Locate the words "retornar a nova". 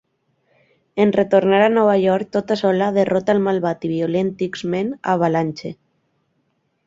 1.15-1.97